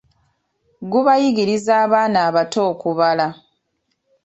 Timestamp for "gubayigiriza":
0.91-1.71